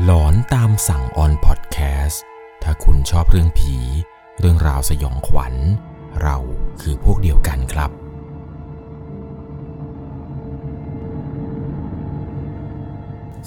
[0.00, 2.22] หลอนตามสั่งออนพอดแคสต์
[2.62, 3.76] ถ้าคุณชอบเรื่องผี
[4.38, 5.54] เรื่องราวสยองขวัญ
[6.22, 6.36] เรา
[6.80, 7.90] คือพวกเดียวกันครับ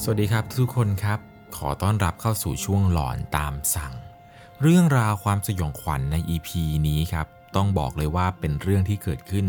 [0.01, 1.19] สวัสดีครับทุกคนครับ
[1.57, 3.93] ขอต้อนรับเข้าสู่ช่วงหลอนตามสั่ง
[4.61, 6.49] เรื่องราวความสยองขวัญใน EP
[6.87, 9.47] นี้ครับ ต้องบอกเลยว่าเป็นเรื่องที่เกิดขึ้น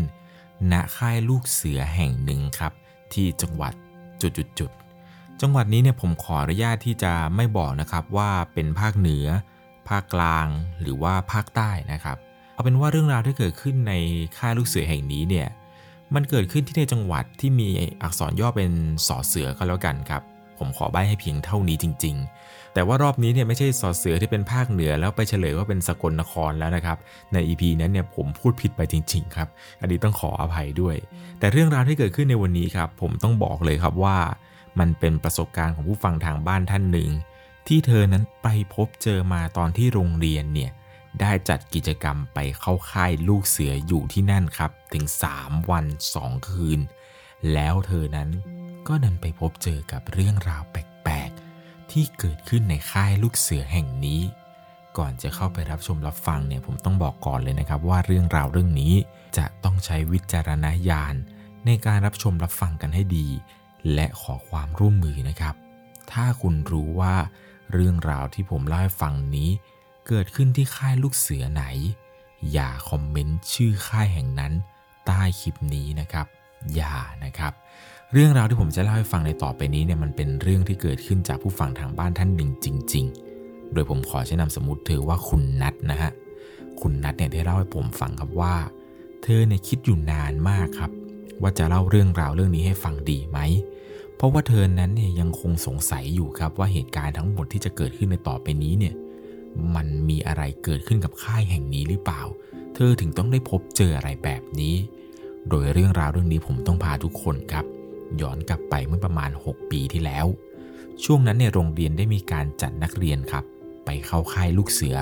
[0.71, 2.73] ณค่ายลูกเสือแห่งหนึ่งครับ
[3.13, 3.73] ที่จังหวัด
[4.21, 4.86] จุดๆๆ
[5.41, 9.25] จังหวัดนี้เนี่ยผมขออนุญาตที่จะไม่บอกนะครับว่าเป็นภาคเหนือ
[9.89, 10.47] ภาคกลาง
[10.81, 12.17] หรือว่าภาคใต้นะครับ
[12.53, 13.93] เอาเป็นว่าเรื่องราวที่เกิดขึ้นใน
[14.37, 15.47] ค่ายลูกเสือแห่งนี้เนี่ย
[16.15, 17.67] มันเกิดขึ้นที่ในจังหวัดที่มี
[18.03, 18.71] อักษรย่อเป็น
[19.07, 20.21] สอเสือก็แล้วกันครับ
[20.57, 22.15] ผมขอใบให้เพียงเท่านี้จริง
[22.45, 26.97] ๆ แต่ว่ารอบนี้เนี่ยไม่ใช่สอเสือที่เป็นภาคเหนือแล้วไปเฉลยว่าเป็นสกลนครแล้วนะครับ
[27.33, 29.47] ใน EP นั้นเนี่ยผมพูดผิดไปจริง ๆ ครับ
[29.81, 30.95] อันนี้ต้องขออภัยด้วย
[31.39, 34.17] แต่เรื่องราวที่เกิดขึ้นในวันนี้ครับ ผมต้องบอกเลยครับว่า
[34.79, 37.09] มันเป็นประสบการณ์ของผู้ฟังทางบ้านท่านหนึ่ง
[37.67, 40.71] ที่เธอนั้นไปพบเจอมาตอนที่โรงเรียนเนี่ย
[41.21, 45.05] ได้จัดกิจกรรมไปเข้าค่ายลูกเสืออยู่ที่นั่นครับ ถึง
[45.37, 45.85] 3 วัน
[46.17, 46.79] 2 คืน
[47.53, 48.29] แล้วเธอนั้น
[48.87, 54.21] ก็ดันไปพบเจอกับเรื่องราวแปลกๆ ที่เกิดขึ้นในค่ายลูกเสือแห่งนี้
[54.97, 58.93] ก่อนจะเข้าไปรับชมรับฟังเนี่ยผมต้องบอกก่อนเลยนะครับ ว่าเรื่องราวเรื่องนี้
[59.37, 61.15] จะต้องใช้วิจารณญาณ
[61.65, 63.27] ในการรับชมรับฟังกันให้ดี
[63.93, 65.55] และขอความร่วมมือนะครับ
[66.11, 67.15] ถ้าคุณรู้ว่า
[67.73, 69.49] เรื่องราวที่ผมเล่าให้ฟังนี้
[70.07, 71.63] เกิดขึ้นที่ค่ายลูกเสือไหน
[72.53, 74.53] อย่าคอมเมนต์ชื่อค่ายแห่งนั้น
[75.05, 76.25] ใต้คลิปนี้นะครับ
[76.75, 77.53] อย่านะครับ
[78.13, 83.05] เรื่องราวที่ผมจะเล่าให้ฟังในต่อไปนี้เนี่ยมันเป็นเรื่องที่เกิดขึ้นจากผู้ฟังทางบ้านท่านหนึ่งจริง
[83.39, 86.11] ๆ โดยผมขอใช้นามสมมติเธอว่าคุณนัทนะฮะ
[86.81, 88.55] คุณนัทเนี่ยได้เล่าให้ผมฟังครับว่า
[89.23, 90.91] เธอเนี่ยคิดอยู่นานมากครับ
[91.41, 93.39] ว่าจะเล่าเรื่องราวเรื่องนี้ให้ฟังดีไหม
[94.15, 98.95] เพราะว่าเธอนั้นเนี่ยยังคงสงสัยอยู่ครับว่าเหตุการณ์ทั้งหมดที่จะเกิดขึ้นในต่อไปนี้เนี่ย
[99.75, 102.21] มันมีอะไรเกิดขึ้นกับค่ายแห่งนี้หรือเปล่า
[102.75, 104.75] เธอถึงต้องได้พบเจออะไรแบบนี้
[105.49, 107.65] โดยเรื่องราวเรื่องนี้ผมต้องพาทุกคนครับ
[108.21, 110.25] ย้อนกลับไปเมื่อประมาณ 6 ปีที่แล้ว
[111.03, 113.43] ช่วงนั้นเนี่ยโรงเรียนได้มีการจัดนักเรียนครับ
[113.85, 114.97] ไปเข้าค่ายลูกเสือ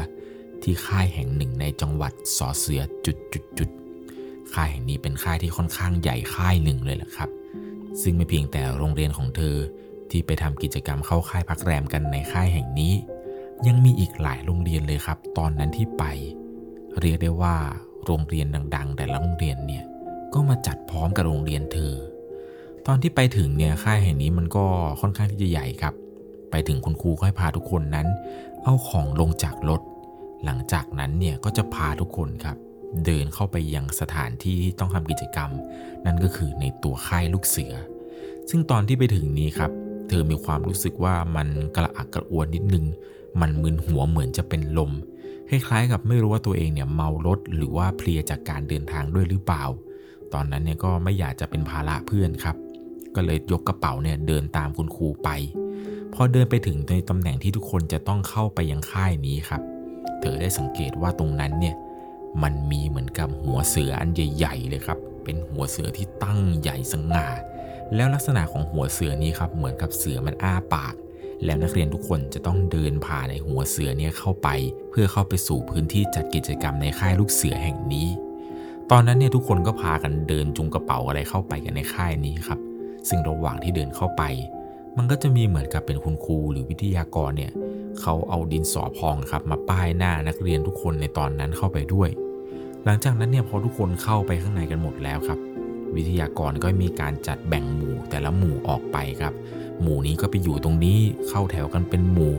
[0.64, 3.70] ที่ค่ายแห่งหนึ่งในจังหวัดสอเสือจุดจุดจุด
[4.56, 7.30] ค่ายแห่งนี้เป็นค่ายที่ค่อนข้างใหญ่ค่ายหนึ่งเลยแหละครับ
[8.02, 9.56] ซึ่งไม่เพียงแต่โรงเรียนของเธอ
[10.10, 12.94] ที่ไปทำกิจกรรมเข้าค่ายพักแรมกันในค่ายแห่งนี้
[13.68, 16.04] ยังมีอีกหลายโรงเรียนเลยครับ ตอนนั้นที่ไป
[17.00, 17.56] เรียกได้ว่า
[18.06, 19.84] โรงเรียนดัง ๆ แต่ละโรงเรียนเนี่ย
[20.34, 21.94] ก็มาจัดพร้อมกับโรงเรียนเธอ
[22.88, 24.66] ตอนที่ไปถึงเนี่ยค่ายแห่งนี้มันก็
[25.02, 25.94] ค่อนข้างที่จะใหญ่ครับ
[26.52, 28.08] ไปถึงคุณครูก็ให้พาทุกคนนั้น
[28.64, 29.82] เอาของลงจากรถ
[30.46, 32.58] หลังจากนั้นเนี่ยก็จะพาทุกคนครับ
[33.06, 35.50] เดินเข้าไปยังสถานที่ที่ต้องทำกิจกรรม
[36.06, 37.74] นั่นก็คือในตัวค่ายลูกเสือ
[38.50, 39.72] ซึ่งตอนที่ไปถึงนี้ครับ
[40.10, 42.86] เธอมีความรู้สึกว่ามันกระอักกระอ่วนนิดนึง
[43.42, 44.92] มันมึนหัวเหมือนจะเป็นลม
[45.50, 49.64] คล้ายๆกับไม่รู้ว่าตัวเองเนี่ยเมารถหรือว่าเพลียจากการเดินทางด้วยหรือเปล่า
[50.34, 52.56] ตอนนั้นเนี่ยก็ไม่อยากจะเป็นภาระเพื่อนครับ
[53.16, 55.30] ก็เลยยกกระเป๋าเนี่ยเดินตามคุณครูไป
[56.14, 59.62] พอเดินไปถึงในตำแหน่งที่ทุกคนจะต้องเข้าไปยังค่ายนี้ครับ
[60.20, 61.76] เธอได้สังเกตว่าตรงนั้นเนี่ย
[62.44, 67.28] มันมีเหมือนกับหัวเสืออันใหญ่ ๆ เลยครับ เป็นหัวเสือที่ตั้งใหญ่สง่า
[67.96, 70.94] แล้วลักษณะของหัวเสือนี้ครับ เหมือนกับเสือมันอ้าปาก
[71.46, 74.50] แล้วนักเรียนทุกคนจะต้องเดินผ่านในหัวเสือเนี่ยเข้าไป
[74.90, 78.08] เพื่อเข้าไปสู่พื้นที่จัดกิจกรรมในค่ายลูกเสือแห่งนี้
[78.92, 82.60] ตอนนั้นเนี่ยทุกคนก็พากันเดินจุงกระเป๋าอะไรเข้าไปกันในค่ายนี้ครับ
[83.10, 84.24] ซึ่งระหว่างที่เดินเข้าไป
[84.98, 87.52] มันก็จะมีเหมือนกับเป็นคุณครูหรือวิทยากรเนี่ย
[88.02, 92.10] เขาเอาดินสอพองครับมาป้ายหน้านักเรียนทุกคนในตอนนั้นเข้าไปด้วย
[92.88, 95.40] หลังจากนั้นเนี่ยพอทุกคนเข้าไปข้างในกันหมดแล้วครับ
[95.96, 99.34] วิทยากรก็มีการจัดแบ่งหมู่แต่ละหมู่ออกไปครับ
[99.82, 100.98] หมู่นี้ก็ไปอยู่ตรงนี้
[101.30, 102.34] เข้าแถวกันเป็นหมู่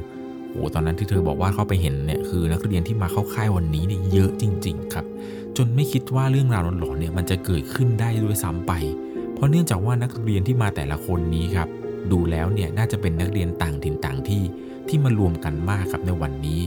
[0.51, 5.07] โอ้ตอนนั้นที่เธอบอกว่าเข้าไปเห็นเนี่ยคือนักเรียนที่มาเข้าค่ายวันนี้เนี่ยเยอะจริง ๆ ครับ
[5.57, 8.73] จนไม่คิดว่าเรื่องราวหลอนๆเนี่ยมันจะเกิดขึ้นได้ด้วยซ้ำไป
[9.35, 11.69] เพราะเนื่องจากว่านักเรียนที่มาแต่ละคนนี้ครับ
[12.13, 14.43] ดูแล้วเนี่ยน่าจะเป็นนักเรียนต่างถิ่นต่างที่
[14.89, 16.61] ที่มารวมกันมากครับในวันนี้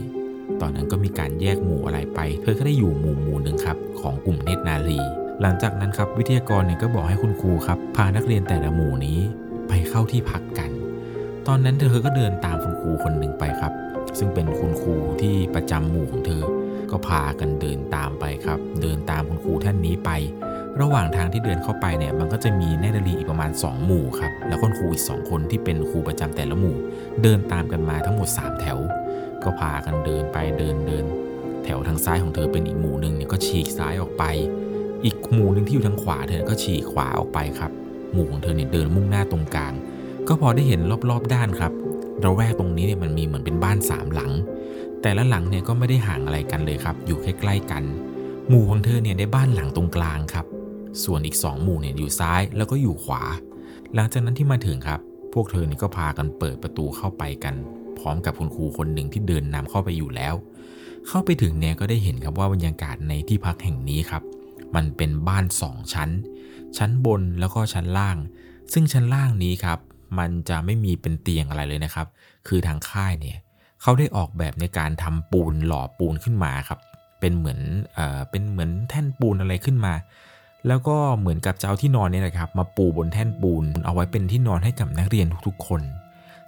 [0.60, 5.00] ตอนนั้นก็มีการแยกหมู่อะไรไป เธอก็ได้อยู่หมู่หมู่หนึ่งครับของกลุ่มเนตรนารี
[5.40, 9.18] หลังจากนั้นครับวิทยากรเนี่ยก็บอกให้คุณครูครับ พานักเรียนแต่ละหมู่นี้
[9.68, 10.70] ไปเข้าที่พักกัน
[11.46, 13.72] ตอนนั้นเธอก็เดินตามคุณครูคนหนึ่งไปครับ
[14.18, 16.42] ซึ่งเป็นคุณครูที่ประจำหมู่ของเธอ
[16.90, 20.10] ก็พากันเดินตามไปครับ เดินตามคุณครูท่านนี้ไป
[20.80, 26.76] ระหว่างทางที่เดินเข้าไปเนี่ยมันก็จะมีเนตรนารีอีกประมาณ 2 หมู่ครับแล้วคุณครูอีก 2 คนที่เป็นครูประจำแต่ละหมู่
[27.22, 28.78] เดินตามกันมาทั้งหมด 3 แถว
[29.44, 31.04] ก็พากันเดินไปเดินเดิน
[31.64, 34.24] แถวทางซ้ายของเธอเป็นอีกหมู่หนึ่งเนี่ยก็ฉีกซ้ายออกไป
[35.04, 37.70] อีกหมู่หนึ่งที่อยู่ทางขวาเธอก็ฉีกขวาออกไปครับ
[38.12, 39.72] หมู่ของเธอเนี่ยเดินมุ่งหน้าตรงกลาง
[40.28, 41.72] ก็พอได้เห็นรอบๆด้านครับ
[42.24, 44.32] ระแวกตรงนี้เนี่ยมันมีเหมือนเป็นบ้านสามหลัง
[45.02, 47.84] แต่ละหลังเนี่ยก็ไม่ได้ห่างอะไรกันเลยครับ อยู่ใกล้ๆกัน
[48.48, 50.46] หมู่ของเธอเนี่ยได้บ้านหลังตรงกลางครับ
[51.04, 53.22] ส่วนอีกสองหมู่เนี่ยอยู่ซ้ายแล้วก็อยู่ขวา
[53.94, 55.00] หลังจากนั้นที่มาถึงครับ
[55.34, 57.54] พวกเธอเนี่ยก็พากันเปิดประตูเข้าไปกัน
[58.00, 60.34] พร้อมกับคุณครูคนหนึ่งที่เดินนำเข้าไปอยู่แล้ว
[61.08, 64.22] เข้าไปถึงเนี่ยก็ได้เห็นครับว่าบรรยากาศในที่พักแห่งนี้ครับ
[64.74, 66.10] มันเป็นบ้านสองชั้น
[66.78, 68.16] ชั้นบนแล้วก็ชั้นล่าง
[68.72, 69.78] ซึ่งชั้นล่างนี้ครับ
[70.18, 72.06] มันจะไม่มีเป็นเตียงอะไรเลยนะครับ
[72.48, 73.38] คือทางค่ายเนี่ย
[73.82, 76.80] เขาได้ออกแบบในการทำปูนหล่อปูนขึ้นมาครับ
[77.20, 77.60] เป็นเหมือน
[77.94, 79.94] เอ่อเป็นเหมือนแท่นปูนอะไรขึ้นมา
[80.66, 85.82] แล้วก็เหมือนกับจะเอาที่นอนเนี่ยนะครับ มาปูบนแท่นปูนเอาไว้เป็นที่นอนให้กับนักเรียนทุกๆคน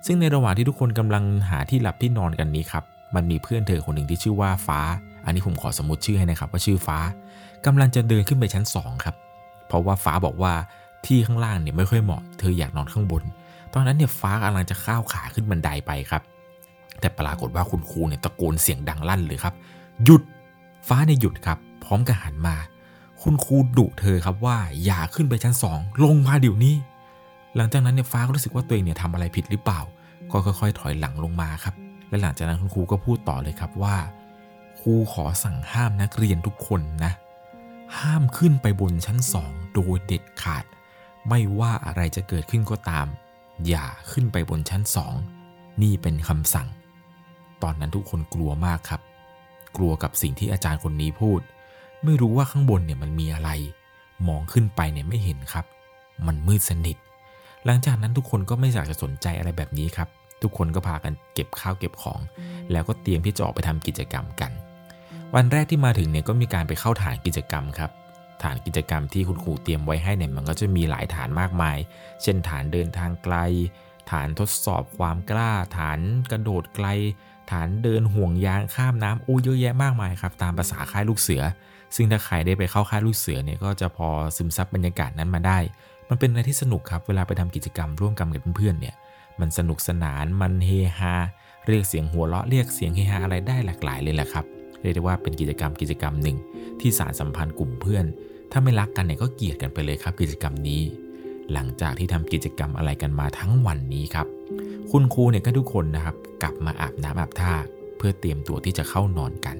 [0.07, 2.85] ซึ่งในระหว่างที่ทุกคนกำลังหาที่หลับที่นอนกันนี้ครับ
[3.15, 4.81] มันมีเพื่อนเธอคนหนึ่งที่ชื่อว่าฟ้า
[5.25, 6.99] อันนี้ผมขอสมมติชื่อให้นะครับว่าชื่อฟ้า
[7.67, 9.15] กำลังจะเดินขึ้นไปชั้นสองครับ
[9.67, 10.53] เพราะว่าฟ้าบอกว่า
[11.07, 13.23] ที่ข้างล่างเนี่ยไม่ค่อยเหมาะ เธออยากนอนข้างบน
[13.75, 16.23] ตอนนั้นเนี่ยฟ้ากำลังจะข้าวขาขึ้นบันไดไปครับ
[17.01, 19.55] แต่ปรากฏว่าคุณครูเนี่ยตะโกนเสียงดังลั่นเลยครับ
[20.05, 20.23] หยุด
[20.89, 22.57] ฟ้าเนี่ยหยุดครับ พร้อมกับหันมา
[23.23, 26.75] คุณครูดุเธอครับว่าอย่าขึ้นไปชั้นสองลงมาเดี๋ยวนี้
[27.57, 29.81] หลังจากนั้นเนี่ยฟ้าก็รู้สึกว่าตัวเองเนี่ยทำอะไรผิดหรือเปล่า
[30.33, 31.75] ก็ค่อยๆ ถอยหลังลงมาครับ
[32.09, 33.97] และหลังจากนั้นคุณครูก็พูดต่อเลยครับว่า
[34.81, 37.13] ครูขอสั่งห้ามนักเรียนทุกคนนะ
[37.99, 40.65] ห้ามขึ้นไปบนชั้นสองโดยเด็ดขาด
[41.29, 43.07] ไม่ว่าอะไรจะเกิดขึ้นก็ตาม
[43.67, 45.15] อย่าขึ้นไปบนชั้นสอง
[45.83, 46.69] นี่เป็นคำสั่ง
[47.63, 49.01] ตอนนั้นทุกคนกลัวมากครับ
[49.77, 51.41] กลัวกับสิ่งที่อาจารย์คนนี้พูด
[52.05, 53.51] ไม่รู้ว่าข้างบนเนี่ยมันมีอะไร
[54.29, 55.65] มองขึ้นไปเนี่ยไม่เห็นครับ
[56.27, 56.97] มันมืดสนิท
[57.65, 60.09] หลังจากนั้นทุกคนก็ไม่อยากจะสนใจอะไรแบบนี้ครับ
[60.45, 62.21] ทุกคนก็พากันเก็บข้าวเก็บของ
[62.73, 64.51] แล้วก็เตรียมที่จะออกไปทำกิจกรรมกัน
[65.35, 67.91] วันแรกที่มาถึงเนี่ยก็มีการไปเข้าฐานกิจกรรมครับ
[68.43, 71.77] ฐานกิจกรรมที่คุณครูเตรียมไว้ให้เนี่ยมันก็จะมีหลายฐานมากมาย
[72.23, 73.37] เช่นฐานเดินทางไกล
[74.11, 75.99] ฐานทดสอบความกล้า ฐาน
[76.31, 76.87] กระโดดไกล
[77.51, 81.43] ฐานเดินห่วงยางข้ามน้ำโอ้เยอะแยะมากมายครับ ตามภาษาค่ายลูกเสือ
[81.95, 85.59] ซึ่งถ้าใครได้ไปเข้าค่ายลูกเสือเนี่ยก็จะพอซึมซับบรรยากาศนั้นมาได้
[86.09, 88.95] มันเป็นอะไรที่สนุกครับ เวลาไปทำกิจกรรมร่วมกันกับเพื่อนๆเนี่ย
[89.43, 91.15] มันสนุกสนานมันเฮฮา
[91.69, 94.45] เรียกเสียงหัวเราะเรียกเสียงเฮฮาอะไรได้หลากหลายเลยแหละครับ
[94.83, 96.37] เรียกได้ว่าเป็นกิจกรรมกิจกรรมหนึ่ง
[96.81, 98.05] ที่สารสัมพันธ์กลุ่มเพื่อน
[98.53, 100.83] ถ้าไม่รักกันเนี่ยก็เกลียดกันไปเลยครับ กิจกรรมนี้
[101.53, 104.27] หลังจากที่ทำกิจกรรมอะไรกันมาทั้งวันนี้ครับ
[104.91, 107.53] คุณครูเนี่ยก็ทุกคนนะครับ กลับมาอาบน้ำอาบท่า
[107.97, 109.57] เพื่อเตรียมตัวที่จะเข้านอนกัน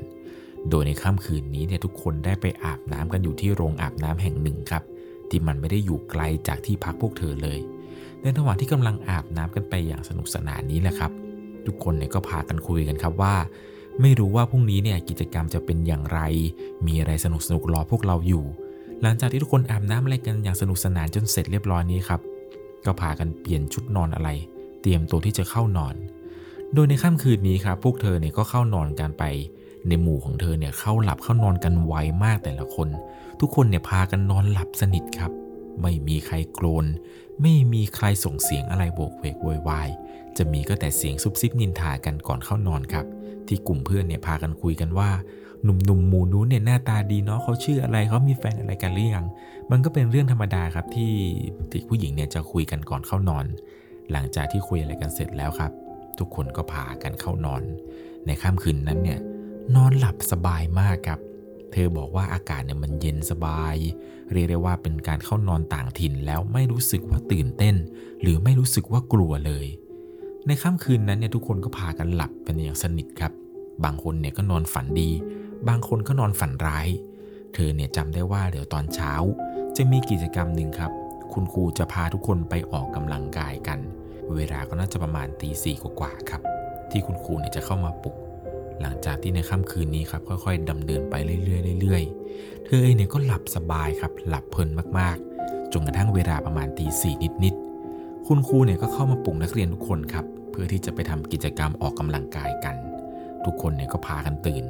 [0.71, 4.83] โดยในค่ำคืนนี้เนี่ยทุกคนได้ไปอาบน้ำกันอยู่ที่โรงอาบน้ำแห่งหนึ่งครับ
[5.31, 7.59] ที่มันไม่ได้อยู่ไกลจากที่พักพวกเธอเลย
[8.23, 11.13] ในระหว่างที่กำลังอาบน้ำกันไปอย่างสนุกสนานนี้แหละครับ
[11.67, 13.35] ทุกคนเนี่ยก็พากันคุยกันครับว่า
[14.01, 16.21] ไม่รู้ว่าพรุ่งนี้เนี่ยกิจกรรมจะเป็นอย่างไร
[16.87, 18.45] มีอะไรสนุกสนุกรอพวกเราอยู่
[19.03, 22.21] หลังจากที่ทุกคนอาบน้ำอะไรกันอย่างสนุกสนานจนเสร็จเรียบร้อยนี้ครับ
[22.87, 24.29] ก็พากันเปลี่ยนชุดนอนอะไร
[24.83, 25.95] เตรียมตัวที่จะเข้านอน
[26.75, 29.25] โดยในค่ำคืนนี้ครับพวกเธอเนี่ยก็เข้านอนกันไป
[29.89, 31.95] ในหมู่ของเธอเนี่ยเข้าหลับเข้านอนกันไว
[32.25, 32.89] มากแต่ละคน
[33.41, 35.33] ทุกคนเนี่ยพากันนอนหลับสนิทครับ
[35.81, 36.87] ไม่มีใครโกรน
[37.41, 39.89] ไม่มีใครส่งเสียงอะไรโบกเวกโวยวาย
[40.37, 43.07] จะมีก็แต่เสียงซุบซิบนินทากันก่อนเข้านอนครับ
[43.47, 45.11] ที่กลุ่มเพื่อนเนี่ยพากันคุยกันว่า
[45.65, 49.27] หนุ่มๆหมู่นู้นเนี่ยหน้าตาดีเนาะเขาชื่ออะไรเขามีแฟนอะไรกันหรือยัง
[49.71, 51.13] มันก็เป็นเรื่องธรรมดาครับที่
[51.71, 53.45] เด็กผู้หญิงเนี่ยจะคุยกันก่อนเข้านอน
[54.13, 55.73] หลังจากที่คุยอะไรกันเสร็จแล้วครับ
[56.19, 57.63] ทุกคนก็พากันเข้านอน
[58.27, 59.21] ในค่ำคืนนั้นเนี่ย
[59.77, 61.21] นอนหลับสบายมากครับ
[61.73, 63.77] เธอบอกว่าอากาศเนี่ยมันเย็นสบาย
[64.33, 67.75] เรียกได้ว่าเป็นการเข้านอนต่างถิ่นแล้วไม่รู้สึกว่าตื่นเต้น
[68.23, 69.67] หรือไม่รู้สึกว่ากลัวเลย
[70.47, 73.33] ในค่ำคืนนั้นเนี่ยทุกคนก็พากันหลับกันอย่างสนิทครับ
[73.85, 75.11] บางคนเนี่ยก็นอนฝันดี
[75.69, 76.89] บางคนก็นอนฝันร้าย
[77.55, 79.13] เธอเนี่ยจำได้ว่าเดี๋ยวตอนเช้า
[79.77, 80.93] จะมีกิจกรรมหนึ่งครับ
[81.33, 83.79] คุณครูจะพาทุกคนไปออกกำลังกายกัน
[84.37, 86.43] เวลาก็น่าจะประมาณตีสี่กว่าๆครับ
[86.91, 88.17] ที่คุณครูเนี่ยจะเข้ามาปลุก
[88.83, 102.77] หลังจากที่ในค่ำคืนนี้ครับค่อยๆดำเนินไปเรื่อยๆเรื่อยๆ เธอเองเนี่ยก็หลับสบายครับหลับเพลินมากๆ จนกระทั่งเวลาประมาณตีสี่นิดๆ คุณครูเนี่ยก็เข้ามาปลุกนักเรียนทุกคนครับเพื่อที่จะไปทำกิจกรรมออกกำลังกายกัน
[103.45, 104.65] ทุกคนเนี่ยก็พากันตื่น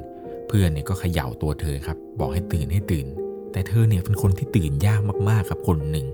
[0.49, 3.07] เพื่อนเนี่ยก็เขย่าตัวเธอครับบอกให้ตื่นให้ตื่น
[3.53, 6.07] แต่เธอเนี่ยเป็นคนที่ตื่นยากมากๆครับคนหนึ่ง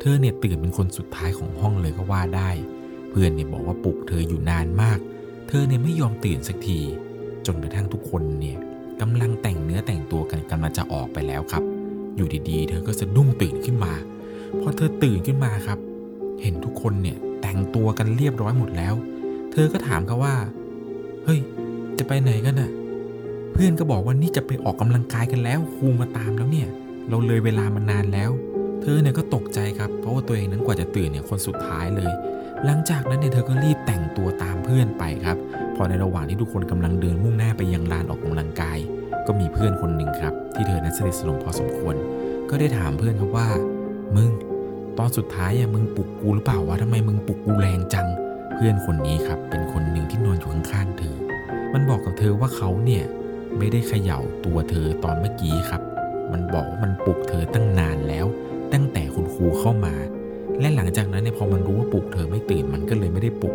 [0.00, 2.50] เธอเนี่ยตื่นเป็นคนสุดท้ายของห้องเลยก็ว่าได้
[3.10, 4.98] เพื่อนเนี่ยบอกว่าปลุกเธออยู่นานมาก
[5.48, 6.80] เธอเนี่ยไม่ยอมตื่นสักที
[7.46, 8.58] จนกระทั่งทุกคนเนี่ย
[9.00, 11.62] กำลังแต่งเนื้อแต่งตัวกันกำลังจะออกไปแล้วครับ
[12.16, 13.92] อยู่ดีๆ เธอก็สะดุ้งตื่นขึ้นมา
[14.60, 15.78] พอเธอตื่นขึ้นมาครับ
[16.42, 18.94] เห็นทุกคนเนี่ยแต่งตัวกันเรียบร้อยหมดแล้ว
[19.52, 20.34] เธอก็ถามเขาว่า
[21.24, 21.40] เฮ้ย
[21.98, 22.70] จะไปไหนกันน่ะ
[23.52, 26.68] เพื่อนก็บอกว่านี่จะไปออกกำลังกายกันแล้วครูมาตามแล้วเนี่ย
[27.08, 28.30] เราเลยเวลามานานแล้ว
[28.82, 32.12] เธอเนี่ยก็ตกใจครับ เพราะว่าตัวเองนั้นกว่าจะตื่นเนี่ยคนสุดท้ายเลย
[32.64, 35.36] หลังจากนั้นเนี่ยเธอก็รีบแต่งตัวตามเพื่อนไปครับ
[35.80, 38.78] อในระหว่างที่ทุกคนกำลังเดินมุ่งหน้าไปยังลานออกกำลังกาย
[39.26, 41.94] ก็มีเพื่อนคนหนึ่งครับ ที่เธอนั้นสนิทสนมพอสมควร
[42.50, 43.48] ก็ได้ถามเพื่อนครับว่า
[44.16, 44.30] มึง
[44.98, 48.06] ตอนสุดท้ายอะมึงปลุกกูหรือเปล่าวะทำไมมึงปลุกกูแรงจัง
[48.54, 51.16] เพื่อนคนนี้ครับ เป็นคนหนึ่งที่นอนอยู่ข้างๆเธอ
[51.72, 53.04] มันบอกกับเธอว่าเขาเนี่ย
[53.58, 55.82] ไม่ได้เขย่าตัวเธอตอนเมื่อกี้ครับ
[56.32, 58.26] มันบอกว่ามันปลุกเธอตั้งนานแล้ว
[58.72, 59.94] ตั้งแต่คุณครูเข้ามา
[60.60, 63.54] และหลังจากนั้นเนี่ยพอมันรู้ว่าปลุกเธอไม่ตื่นมันก็เลยไม่ได้ปลุก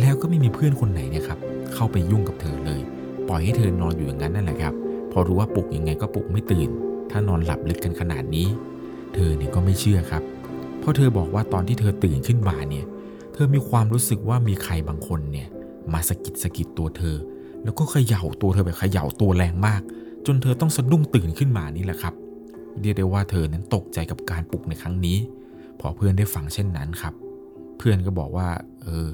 [0.00, 1.38] แล้วก็ไม่มีเพื่อนคนไหนเนี่ยครับ
[1.74, 2.80] เข้าไปยุ่งกับเธอเลย
[3.28, 4.74] ปล่อยให้เธอนอนอยู่อย่างนั้นนั่นแหละครับ
[5.12, 6.68] พอรู้ว่าปลุกยังไงก็ปลุกไม่ตื่น
[7.10, 8.48] ถ้านอนหลับลึกกันขนาดนี้
[9.14, 10.22] เธอเนี่ยก็ไม่เชื่อครับ
[10.78, 12.84] เพราะเธอบอกว่าตอนที่เธอตื่นขึ้นมาเนี่ย
[13.34, 15.48] เธอมีความรู้สึกว่ามีใครบางคนเนี่ย
[15.92, 17.16] มาสะกิดสะกิดตัวเธอ
[17.64, 19.82] แล้วก็เขย่าตัวเธอแบบเขย่าตัวแรงมาก
[20.26, 22.14] จนเธอต้องสะดุ้งตื่นขึ้นมานี่แหละครับ
[22.80, 25.18] เรียกได้ว่าเธอนั้นตกใจกับการปลุกในครั้งนี้
[25.80, 27.14] พอเพื่อนได้ฟังเช่นนั้นครับ
[27.78, 28.48] เพื่อนก็บอกว่า
[28.82, 29.08] เออ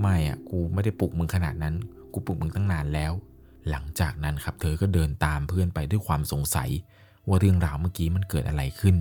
[0.00, 1.74] ไม่อะกูไม่ได้ปลุกมึงขนาดนั้น
[2.12, 3.12] กูปลุกมึงตั้งนานแล้ว
[3.70, 6.70] หลังจากนั้นครับเธอก็เดินตามเพื่อนไปด้วยความสงสัย
[7.28, 8.96] ว่าเรื่องราวเมื่อกี้มันเกิดอะไรขึ้น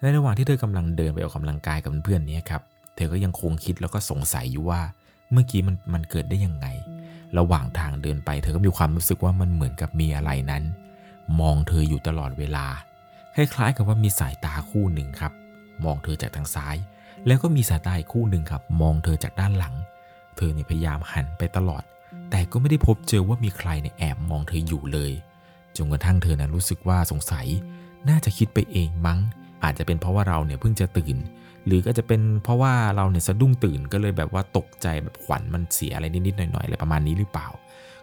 [0.00, 2.62] ในระหว่างที่เธอกำลังเดินไปออกกำลังกายกับเพื่อนนี้ครับ
[2.96, 4.80] เธอก็ยังคงคิดแล้วก็สงสัยอยู่ว่า
[5.32, 6.66] เมื่อกี้มันมันเกิดได้ยังไง
[7.38, 10.62] ระหว่างทางเดินไปเธอก็มีความรู้สึกว่ามันเหมือนกับมีอะไรนั้น
[11.40, 12.66] มองเธออยู่ตลอดเวลา
[13.34, 15.32] คล้ายๆ กับว่ามีสายตาคู่หนึ่งครับ
[15.84, 16.76] มองเธอจากทางซ้าย
[17.26, 19.74] แล้วก็มีสายตาอีกคู่หนึ่งครับ มองเธอจากด้านหลัง
[20.36, 21.82] เธอเนี่ยพยายามหันไปตลอด
[22.30, 25.12] แต่ก็ไม่ได้พบเจอว่ามีใครในแอบมองเธออยู่เลย
[25.76, 27.46] จนกระทั่งเธอนั้นรู้สึกว่าสงสัย
[28.08, 29.18] น่าจะคิดไปเองมั้ง
[29.64, 31.16] อาจจะเป็นเพราะว่าเราเนี่ยเพิ่งจะตื่น
[31.66, 37.48] หรือก็จะเป็นเพราะว่าเราเนี่ยสะดุ้งตื่นก็เลยแบบว่าตกใจแบบขวัญมันเสียอะไรนิดๆหน่อยๆอะไรประมาณนี้หรือเปล่า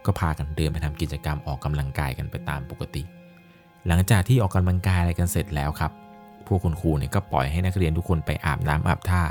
[0.06, 3.04] ก็พากันเดินไปทำกิจกรรมออกกำลังกายกันไปตามปกติ
[3.88, 5.92] หลังจากที่ออกกำลังกายอะไรกันเสร็จแล้วครับ
[6.48, 9.24] พวกคุณครูเนี่ยก็ปล่อยให้นักเรียนทุกคนไปอาบน้ำอาบท่า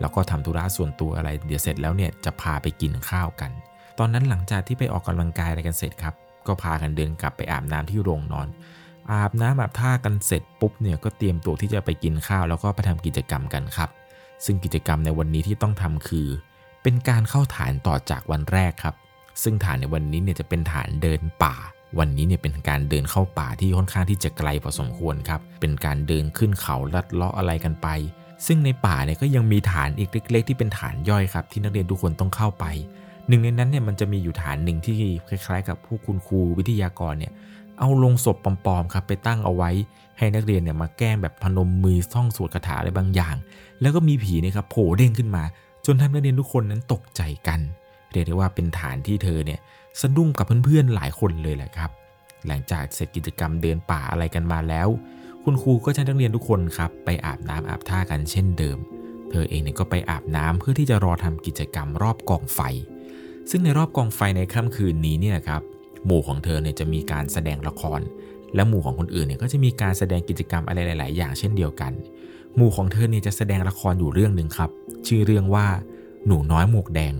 [0.00, 3.50] แล้วก็ทำธุระส่วนตัวอะไร เดี๋ยวเสร็จแล้วเนี่ยจะพาไปกินข้าวกัน
[3.98, 6.14] ตอนนั้นหลังจากที่ไปออกกำลังกายอะไรกันเสร็จครับ
[6.46, 8.48] ก็พากันเดินกลับไปอาบน้ำที่โรงนอน
[9.12, 13.90] อาบน้ำอาบท่ากันเสร็จปุ๊บเนี่ยก็เตรียมตัวที่จะไปกินข้าว แล้วก็ไปทำกิจกรรมกันครับ
[14.44, 16.28] ซึ่งกิจกรรมในวันนี้ที่ต้องทำคือ
[16.82, 18.94] เป็นการเข้าฐานต่อจากวันแรกครับ
[19.42, 21.54] ซึ่งฐานในวันนี้เนี่ยจะเป็นฐานเดินป่า
[21.98, 27.88] วันนี้เนี่ยเป็นการเดินเข้าป่าที่ค่อนข้างที่จะไกลพอสมควรครับ เป็นการเดินขึ้นเขาลัดเลาะอะไรกันไป
[28.46, 32.64] ซึ่งในป่าเนี่ยก็ยังมีฐานอีกเล็ก ๆ ที่เป็นฐานย่อยครับ ที่นักเรียนทุกคนต้องเข้าไป
[33.28, 34.96] หนึ่งในนั้นเนี่ยมันจะมีอยู่ฐานหนึ่งที่
[35.28, 37.32] คล้ายๆ กับผู้คุณครูวิทยากรเนี่ย
[37.78, 39.70] เอาลงศพปลอมๆครับไปตั้งเอาไว้
[40.18, 43.36] ให้นักเรียนเนี่ยมาแกล้งแบบพนมมือท่องสวดคาถาอะไรบางอย่าง
[43.80, 45.44] แล้วก็มีผีเนี่ยครับโผล่เด้งขึ้นมา
[45.86, 47.60] จนทำนักเรียนทุกคนนั้นตกใจกัน
[48.10, 49.60] เรียกได้ว่าเป็นฐานที่เธอเนี่ย
[50.00, 51.90] สะดุ้งกับเพื่อนๆหลายคนเลยแหละครับ
[52.46, 54.88] หลังจากเสร็จกิจกรรมเดินป่าอะไรกันมาแล้ว
[55.44, 58.78] คุณครูก็จะนักเรียนทุกคนครับไปอาบน้ำอาบท่ากันเช่นเดิม
[59.30, 62.60] เธอเองเนี่ยก็ไปอาบน้ำเพื่อที่จะรอทำกิจกรรมรอบกองไฟ
[63.50, 65.62] ซึ่งในรอบกองไฟในค่ำคืนนี้เนี่ยครับ
[66.06, 68.00] หมู่ของเธอเนี่ยจะมีการแสดงละคร
[68.54, 71.92] และหมู่ของคนอื่นเนี่ยก็จะมีการแสดงกิจกรรมอะไรหลาย ๆ อย่างเช่นเดียวกัน
[72.56, 74.70] หมู่ของเธอเนี่ยจะแสดงละครอยู่เรื่องหนึ่งครับ
[75.06, 75.66] ชื่อเรื่องว่า
[76.26, 77.14] หนูน้อยหมวกแดง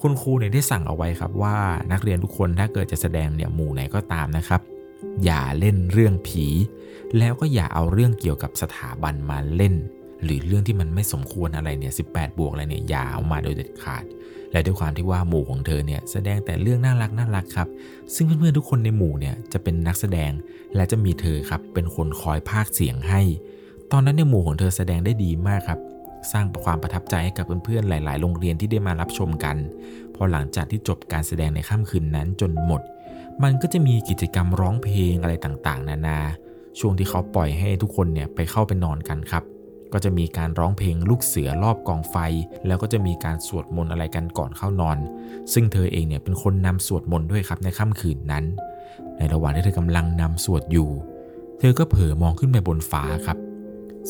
[0.00, 1.56] คุณครูเนี่ยได้สั่งเอาไว้ครับว่า
[1.92, 4.60] นักเรียนทุกคนถ้าเกิดจะแสดงเนี่ยหมู่ไหนก็ตามนะครับ
[5.24, 6.46] อย่าเล่นเรื่องผี
[7.18, 9.74] แล้วก็อย่าเอาเรื่องเกี่ยวกับสถาบันมาเล่น
[10.24, 14.04] หรือเรื่องที่มันไม่สมควรอะไรเนี่ย18 บวกอะไรเนี่ยอย่าเอามาโดยเด็ดขาด
[14.52, 17.68] และด้วยความที่ว่าหมู่ของเธอเนี่ยแสดงแต่เรื่องน่ารักน่ารักครับ
[18.14, 20.32] ซึ่งเพื่อนๆทุกคนในหมู่เนี่ยจะเป็นนักแสดง
[20.76, 23.22] และจะมีเธอครับเป็นคนคอยพากเสียงให้
[23.92, 25.80] ตอนนั้นในหมู่ของเธอแสดงได้ดีมากครับ
[26.32, 29.56] สร้างความประทับใจให้กับเพื่อนๆหลาย ๆ โรงเรียนที่ได้มารับชมกัน
[30.14, 32.82] พอหลังจากที่จบการแสดงในค่ำคืนนั้นจนหมด
[33.42, 36.18] มันก็จะมีกิจกรรมร้องเพลงอะไรต่างๆ นานา
[36.78, 39.42] ช่วงที่เขาปล่อยให้ทุกคนเนี่ยไปเข้าไปนอนกันครับ
[39.92, 42.16] ก็จะมีการร้องเพลงลูกเสือรอบกองไฟ
[42.66, 44.98] แล้วก็จะมีการสวดมนต์อะไรกันก่อนเข้านอน
[45.52, 48.44] ซึ่งเธอเองเนี่ยเป็นคนนำสวดมนต์ด้วยครับในค่ำคืนนั้น
[49.18, 50.90] ในระหว่างที่เธอกำลังนำสวดอยู่
[51.58, 53.38] เธอก็เผลอมองขึ้นไปบนฟ้าครับ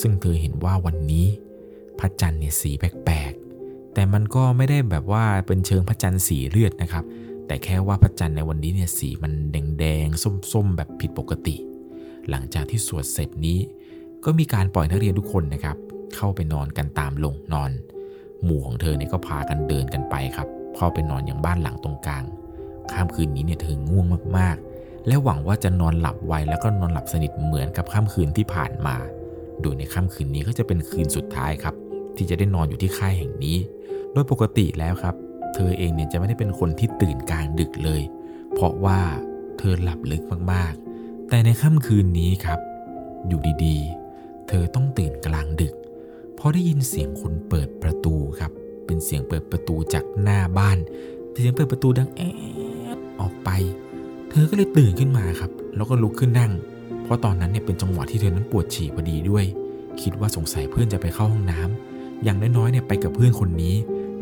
[0.00, 1.26] ซึ่งเธอเห็นว่าวันนี้
[1.98, 7.04] พระจันทร์เนี่ยสีแปลกๆแต่มันก็ไม่ได้แบบว่าเป็นเชิงพระจันทร์สีเลือดนะครับ
[7.46, 11.56] แต่แค่ว่าพระจันทร์ในวันนี้เนี่ยสีมันแดงๆส้มๆ แบบผิดปกติ
[12.30, 13.58] หลังจากที่สวดเสร็จนี้
[14.24, 15.76] ก็มีการปล่อยนักเรียนทุกคนนะครับ
[16.16, 17.70] เข้าไปนอนกันตามลงนอน
[18.44, 22.24] หมู่ของเธอเนี่ยก็พากันเดินกันไปครับเข้าไปนอนอย่างบ้านหลังตรงกลาง
[22.92, 24.06] ค่ำคืนนี้เนี่ยเธอง่วง
[24.38, 28.96] มากๆ และหวังว่าจะนอนหลับไวแล้วก็นอนหลับสนิทเหมือนกับค่ำคืนที่ผ่านมา
[29.60, 31.74] โดยในค่ำคืนนี้ก็จะเป็นคืนสุดท้ายครับ
[32.16, 33.56] ที่จะได้นอนอยู่ที่ค่ายแห่งนี้
[34.12, 35.14] โดยปกติแล้วครับ
[35.54, 38.02] เธอเองเนี่ยจะไม่ได้เป็นคนที่ตื่นกลางดึกเลย
[38.54, 39.00] เพราะว่า
[39.58, 40.22] เธอหลับลึก
[40.52, 42.58] มากๆ แต่ในค่ำคืนนี้ครับ
[43.28, 43.97] อยู่ดีๆ
[44.48, 45.74] เธอต้องตื่นกลางดึก
[46.34, 48.52] เพราะได้ยินเสียงคนเปิดประตูครับ
[48.86, 50.78] เป็นเสียงเปิดประตูจากหน้าบ้าน
[51.40, 52.20] เสียงเปิดประตูดังแอ
[52.96, 53.50] ดออกไป
[54.30, 56.52] เธอก็เลยตื่นขึ้นมาครับ แล้วก็ลุกขึ้นนั่ง
[57.04, 59.44] เพราะตอนนั้นเนี่ยเป็นจังหวะที่เธอนั้นปวดฉี่พอดีด้วย
[60.02, 63.74] คิดว่าสงสัยเพื่อนจะไปเข้าห้องน้ำอย่างน้อยๆเนี่ยไปกับเพื่อนคนนี้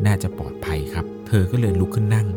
[0.05, 2.27] น่าจะปลอดภัยครับ เธอก็เลยลุกขึ้นนั่ง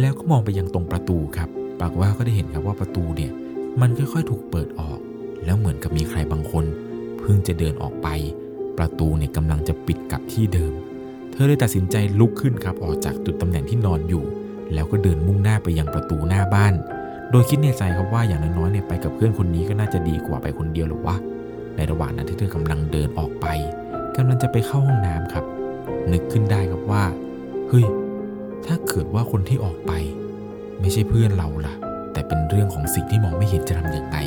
[0.00, 1.48] แล้วก็มองไปยังตรงประตูครับ
[1.80, 3.32] ปากว่าก็ได้เห็นครับว่าประตูเนี่ย
[3.80, 4.98] มันค่อยๆถูกเปิดออก
[5.44, 6.64] แล้วเหมือนกับมีใครบางคน
[7.26, 8.08] พิ่งจะเดินออกไป
[8.78, 10.72] ประตูเนี่ยกำลังจะปิดกลับที่เดิม
[11.30, 14.24] เธอเลยตัดสินใจลุกขึ้นครับออกจากจุดตำแหน่งที่นอนอยู่
[14.74, 16.74] แล้วก็เดินมุ่งหน้าไปยังประตูหน้าบ้าน
[17.30, 21.16] โดยคิดในใจครับว่าอย่างน้อยๆเนี่ยไปกับเพื่อนคนนี้ก็น่าจะดีกว่าไปคนเดียวหรือวะ
[21.76, 23.46] ในระหว่างนั้นที่เธอกำลังเดินออกไป
[24.16, 25.44] กำลังจะไปเข้าห้องน้ำครับ
[26.12, 27.04] นึกขึ้นได้ครับว่า
[27.68, 27.86] เฮ้ย
[28.66, 29.92] ถ้าเกิดว่าคนที่ออกไป
[30.80, 31.74] ไม่ใช่เพื่อนเราล่ะ
[32.12, 34.18] แต่เป็นเรื่องของสิ่งที่มองไม่เห็นจะทำอย่างไร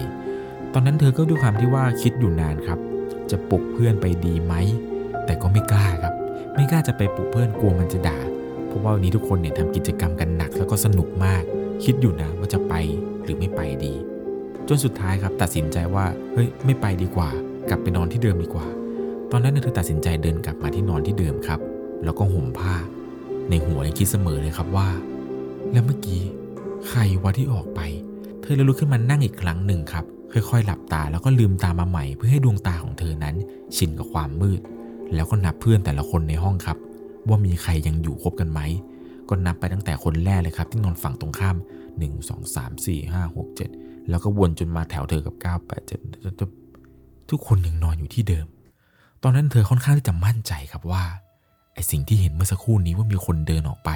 [0.73, 2.79] ตอนนั้นเธอก็ด้วยความที่ว่าคิดอยู่นานครับ
[3.31, 4.53] จะปลุกเพื่อนไปดีไหม
[5.25, 6.13] แต่ก็ไม่กล้าครับ
[6.55, 8.19] ไม่กล้าจะไปปลุกเพื่อนกลัวมันจะด่า
[8.67, 11.43] เพราะว่าวันนี้ทุกคนเนี่ยทำกิจกรรมกันหนักแล้วก็สนุกมาก
[11.83, 12.73] คิดอยู่นะว่าจะไป
[13.23, 13.93] หรือไม่ไปดี
[14.67, 17.29] จนสุดท้ายครับตัดสินใจว่าเฮ้ยไม่ไปดีกว่า
[17.69, 18.67] กลับไปนอนที่เดิมดีกว่า
[19.31, 21.59] ตอนนั้นเนเธอตัดสินใจเดินกลับมาที่นอนที่เดิมครับ
[22.03, 22.75] แล้วก็ห่มผ้า
[23.49, 24.89] ในหัวยังคิดเสมอเลยครับว่า
[25.71, 26.21] แล้วเมื่อกี้
[26.87, 27.79] ใครวะที่ออกไป
[28.41, 33.35] เธอเลยลุกขึ้นมานั่งอีกครั้งหนึ่งครับ ค่อยๆ หลับตาแล้วก็ลืมตามาใหม่ เพื่อให้ดวงตาของเธอนั้น
[33.75, 34.61] ชินกับความมืด
[35.15, 36.77] แล้วก็นับเพื่อนแต่ละคนในห้องครับ
[37.27, 38.59] ว่ามีใครยังอยู่ครบกันไหม
[39.29, 41.55] ก็นับไปตั้งแต่คนแรกเลยครับ ที่นอนฝั่งตรงข้าม
[41.97, 45.91] 1 2 3 4 5 6 7 แล้วก็วนจนมาแถวเธอกับ 9 8
[46.49, 48.47] 7 ทุกคนยังนอนอยู่ที่เดิม
[49.23, 51.03] ตอนนั้นเธอค่อนข้างที่จะมั่นใจครับว่า
[51.73, 53.91] ไอสิ่งที่เห็นเมื่อสักครู่นี้ว่ามีคนเดินออกไป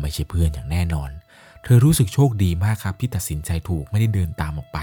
[0.00, 1.10] ไม่ใช่เพื่อนอย่างแน่นอน
[1.62, 4.78] เธอรู้สึกโชคดีมากครับที่ตัดสินใจถูกไม่ได้เดินตามออกไป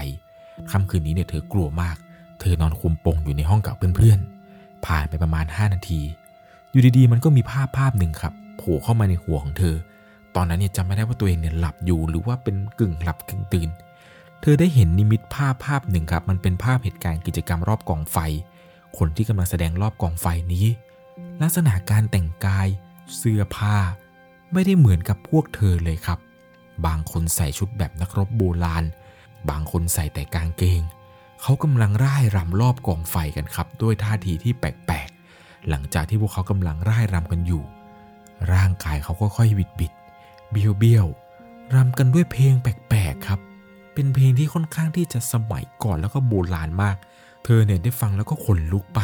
[0.70, 1.96] ค่ำคืนนี้เนี่ยเธอกลัวมาก
[2.40, 6.00] เธอนอนคุมโปงอยู่ในห้องกับเพื่อนๆ ผ่านไปประมาณ 5 นาที
[6.70, 9.76] อยู่ดีๆ มันก็มีภาพภาพหนึ่งครับโผล่เข้ามาในหัวของเธอ
[10.34, 13.68] ตอนนั้นเนี่ยจำไม่ได้ว่าตัวเองเนี่ยหลับอยู่หรือว่าเป็นกึ่งหลับกึ่งตื่น
[14.40, 18.18] เธอได้เห็นนิมิตภาพภาพหนึ่งครับ มันเป็นภาพเหตุการณ์กิจกรรมรอบกองไฟ
[18.98, 20.66] คนที่กำลังแสดงรอบกองไฟนี้
[21.42, 22.68] ลักษณะการแต่งกาย
[23.16, 23.76] เสื้อผ้า
[24.52, 26.18] ไม่ได้เหมือนกับพวกเธอเลยครับ
[26.86, 28.84] บางคนใส่ชุดแบบนักรบโบราณ
[29.50, 30.82] บางคนใส่แต่กางเกง
[31.42, 37.62] เขากำลังร่ายรำรอบกองไฟกันครับ ด้วยท่าทีที่แปลกๆ หลังจากที่พวกเขากำลังร่ายรำกันอยู่
[38.52, 43.40] ร่างกายเขาก็ค่อยบิดบิดๆเบี้ยวเบี้ยวๆรำกันด้วยเพลงแปลกๆครับ
[43.94, 46.96] เป็นเพลงที่ค่อนข้างที่จะสมัยก่อนแล้วก็โบราณมาก
[47.44, 49.00] เธอเนี่ยได้ฟังแล้วก็ขนลุกไป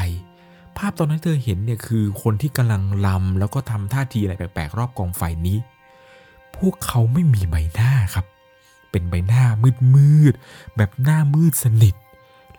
[0.77, 5.59] ภาพตอนนั้นเธอเห็นเนี่ยคือคนที่กำลังลำแล้วก็ทำท่าทีอะไรแปลกๆ รอบกองไฟนี้
[6.57, 8.27] พวกเขาไม่มีใบหน้าครับ
[8.91, 9.45] เป็นใบหน้า
[9.95, 11.95] มืดๆแบบหน้ามืดสนิท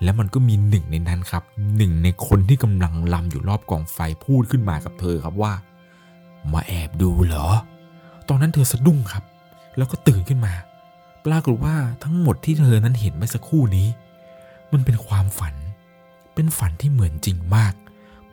[0.03, 1.43] แล้วมันก็มีหนึ่งในนั้นครับ
[1.77, 5.53] หนึ่งในคนที่กำลังลำอยู่รอบกองไฟพูดขึ้นมากับเธอครับว่า
[6.53, 7.47] มาแอบดูเหรอ
[8.29, 9.23] ตอนนั้นเธอสะดุ้งครับ
[9.77, 10.53] แล้วก็ตื่นขึ้นมา
[11.25, 13.87] ปรากฏว่าทั้งหมดที่เธอนั้นเห็นเมื่อสักครู่นี้
[14.71, 15.55] มันเป็นความฝัน
[16.35, 17.73] เป็นฝันที่เหมือนจริงมาก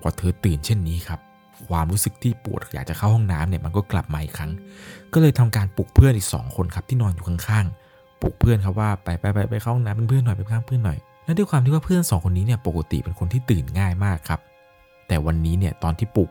[0.01, 1.21] พอเธอตื่นเช่นนี้ครับ
[1.69, 4.53] ความรู้สึกที่ปวดอยากจะเข้าห้องน้ำเนี่ยมันก็กลับมาอีกครั้ง
[5.13, 7.88] ก็เลยทำการปลุกเพื่อนอีกสองคนครับที่นอนอยู่ข้างๆ
[8.23, 14.41] ปลุกเพื่อนครับว่าไปไปไปไปเข้าห้องน้ำเป็นเพื่อนหน่อยไปข้างเพื่อนหน่อยและด้วยความที่ว่าเพื่อนสองคนนี้เนี่ยปกติเป็นคนที่ตื่นง่ายมากครับ
[15.09, 16.31] แต่วันนี้เนี่ยตอนที่ปลุก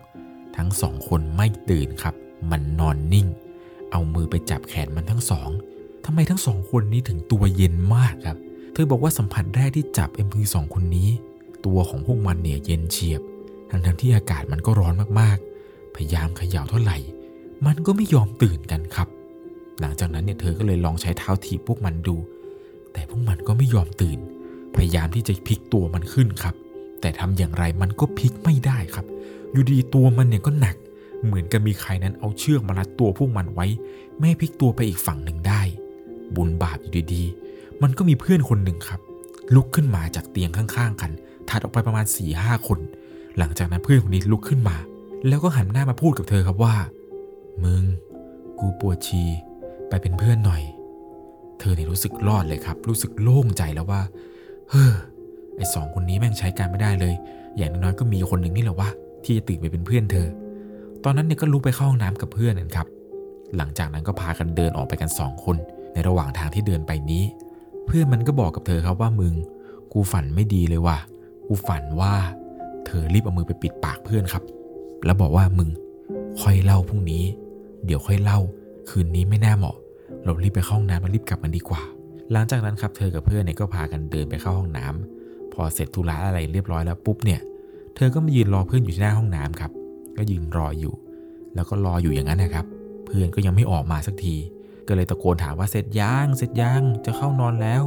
[0.58, 2.16] ทั้งสองคนไม่ตื่นครับ
[2.52, 3.28] มันนอนนิ่ง
[3.92, 5.50] เอามือไปจับแขนมันทั้งสอง
[6.06, 8.38] ทำไมทั้งสองคนนี้ถึงตัวเย็นมากครับ
[8.74, 11.10] เธอบอกว่าสัมผัสแรกที่จับเอ็มพีสองคนนี้
[11.66, 13.22] ตัวของพวกมันเนี่ยเย็นเฉียบ
[13.70, 16.98] ทั้งทั้งที่อากาศมันก็ร้อนมากๆ พยายามเขย่าเท่าไหร่
[17.66, 19.08] มันก็ไม่ยอมตื่นกันครับ
[19.80, 22.16] หลังจากนั้นเนี่ยเธอก็เลยลองใช้เท้าถีบพวกมันดู
[22.94, 24.20] แต่พวกมันก็ไม่ยอมตื่น
[24.76, 26.56] พยายามที่จะพลิกตัวมันขึ้นครับ
[27.02, 29.06] แต่ทำอย่างไรมันก็พลิกไม่ได้ครับ
[29.52, 30.76] อยู่ดีตัวมันเนี่ยก็หนัก
[31.26, 33.68] เหมือนกับมีใครนั้นเอาเชือกมารัดตัวพวกมันไว้
[34.18, 35.62] ไม่ให้พลิกตัวไปอีกฝั่งหนึ่งได้
[36.36, 39.00] บุญบาปอยู่ดีๆ มันก็มีเพื่อนคนหนึ่งครับ
[39.56, 41.12] ลุกขึ้นมาจากเตียงข้างๆ กัน
[41.50, 42.80] ถัดออกไปประมาณ4ี่ห้าคน
[43.38, 44.78] หลังจากนั้นเพื่อนคนนี้ลุกขึ้นมา
[45.28, 46.76] แล้วก็หันหน้ามาพูดกับเธอครับว่า
[47.64, 47.84] มึง
[48.60, 49.24] กูปวดชี
[49.90, 50.64] ไปเป็นเพื่อนหน่อย
[51.60, 54.02] เธอเนี่ยรู้สึกรอดเลยครับ รู้สึกโล่งใจแล้วว่า
[54.70, 54.94] เฮ้อ
[55.56, 57.14] ไอสองคนนี้แม่งใช้การไม่ได้เลย
[57.58, 58.90] อย่างน้อยก็มีคนหนึ่งนี่แหละว่า
[59.24, 60.28] ที่จะตื่นไปเป็นเพื่อนเธอ
[61.04, 62.88] ตอนนั้นเนี่ยก็ลุกไปเข้าห้องน้ำกับเพื่อนนั่นครับ
[63.58, 65.58] หลังจากนั้นก็พากันเดินออกไปกันสองคน
[65.94, 67.24] ในระหว่างทางที่เดินไปนี้
[67.86, 69.34] เพื่อนมันก็บอกกับเธอครับว่ามึง
[69.94, 70.98] กูฝันไม่ดีเลยว่ะ
[71.48, 72.14] กูฝันว่า
[72.86, 74.44] เธอรีบเอามือไปปิดปากเพื่อนครับ
[75.06, 75.70] แล้วบอกว่ามึง
[76.42, 77.24] ค่อยเล่าพรุ่งนี้
[77.86, 78.40] เดี๋ยวค่อยเล่า
[78.90, 79.76] คืนนี้ไม่น่าเหมาะ
[80.24, 81.82] เรารีบไปเข้าห้องน้ำมารีบกลับมันดีกว่า
[82.32, 87.40] หลังจากนั้นครับเธอกับเพื่อนเนี่ยก็พากันเดินไปเข้าห้องน้ำพอเสร็จธุระอะไรเรียบร้อยแล้วปุ๊บเนี่ย
[87.96, 89.72] เธอก็มายืนรอเพื่อนอยู่ที่หน้าห้องน้ำครับ
[90.18, 90.94] ก็ยืนรออยู่
[91.56, 92.66] แล้วก็รออยู่อย่างนั้นนะครับ
[93.06, 94.36] เพื่อนก็ยังไม่ออกมาสักที
[94.88, 97.84] ก็เลยตะโกนถามว่าเสร็จยังเสร็จยังจะเข้านอนแล้ว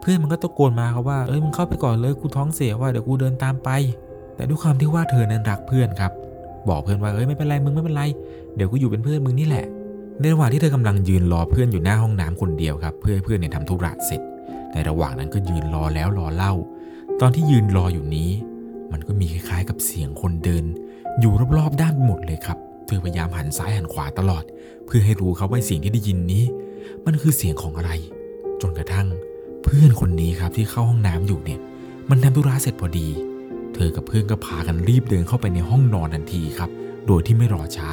[0.00, 3.70] เพื่อนมันก็ตะโกนมาครับว่าเอ้ยมึงเข้าไปก่อนเลยกูท้องเสียว่าเดี๋ยวกูเดินตามไป
[4.34, 6.12] แต่ด้วยความที่ว่าเธอนั้นรักเพื่อนครับ
[6.68, 8.02] บอกเพื่อนว่าเอ้ยไม่เป็นไรมึงไม่เป็นไร
[8.56, 9.66] เดี๋ยวกูอยู่เป็นเพื่อนมึงนี่แหละ
[10.20, 14.20] ในระหว่างที่เธอกำลังยืนรอเพื่อนอยู่หน้าห้องน้ำคนเดียวครับ เพื่อให้เพื่อนเนี่ยทำธุระเสร็จ
[14.72, 16.54] ในระหว่างนั้นก็ยืนรอแล้วรอเล่า
[17.20, 18.30] ตอนที่ยืนรออยู่นี้
[18.92, 20.64] มันก็มีคล้ายๆกับเสียงคนเดิน
[21.20, 24.44] อยู่รอบๆด้านหมดเลยครับ เธอพยายามหันซ้ายหันขวาตลอด
[24.86, 26.44] เพื่อให้รู้ครับว่าเสียงที่ได้ยินนี้
[27.04, 27.90] มันคือเสียงของอะไร
[28.60, 29.06] จนกระทั่ง
[29.62, 31.60] เพื่อนคนนี้ครับที่เข้าห้องน้ำอยู่เนี่ย
[32.10, 33.08] มันทำธุระเสร็จพอดี
[33.74, 36.70] เธอกับเพื่อนก็พากันรีบเดินเข้าไปในห้องนอนทันทีครับ
[37.06, 37.90] โดยที่ไม่รอช้า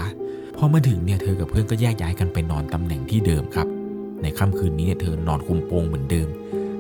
[0.58, 3.68] พอมาถึงเนี่ยเธอกับเพื่อนก็แยกย้ายกันไปนอนตำแหน่งที่เดิมครับ
[4.22, 6.28] ในค่ำคืนนี้เนี่ยเธอนอนคุมโปงเหมือนเดิม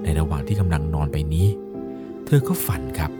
[0.03, 1.47] ในระหว่างที่กำลังนอนไปนี้
[2.25, 3.11] เธอก็ฝันครับ